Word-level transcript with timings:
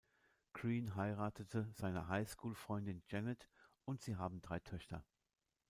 Green 0.53 0.95
heiratete 0.95 1.69
seine 1.73 2.07
High-School-Freundin 2.07 3.03
Janet 3.05 3.47
und 3.85 4.01
sie 4.01 4.15
haben 4.15 4.41
drei 4.41 4.57
Töchter. 4.59 5.05